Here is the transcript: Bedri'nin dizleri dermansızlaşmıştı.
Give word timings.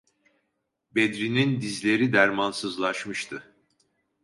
Bedri'nin 0.95 1.61
dizleri 1.61 2.13
dermansızlaşmıştı. 2.13 3.53